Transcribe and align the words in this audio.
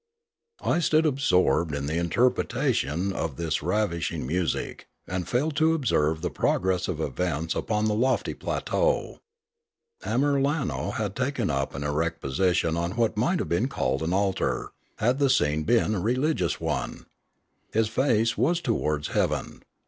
I 0.63 0.79
stood 0.79 1.05
absorbed 1.05 1.75
in 1.75 1.85
the 1.85 1.99
interpretation 1.99 3.13
of 3.13 3.35
this 3.35 3.61
ravish 3.61 4.11
ing 4.11 4.25
music, 4.25 4.87
and 5.07 5.27
failed 5.29 5.55
to 5.57 5.75
observe 5.75 6.21
the 6.23 6.31
progress 6.31 6.87
of 6.87 6.99
events 6.99 7.53
upon 7.53 7.85
the 7.85 7.93
lofty 7.93 8.33
plateau. 8.33 9.19
Amiralno 10.03 10.93
had 10.95 11.15
taken 11.15 11.51
up 11.51 11.75
an 11.75 11.83
erect 11.83 12.19
position 12.19 12.75
on 12.75 12.95
what 12.95 13.15
might 13.15 13.37
have 13.37 13.49
been 13.49 13.67
called 13.67 14.01
an 14.01 14.11
altar, 14.11 14.71
had 14.97 15.19
the 15.19 15.29
scene 15.29 15.61
been 15.65 15.93
a 15.93 15.99
religious 15.99 16.59
one. 16.59 17.05
His 17.71 17.87
face 17.87 18.35
was 18.35 18.59
to 18.61 18.73
wards 18.73 19.09
heaven. 19.09 19.61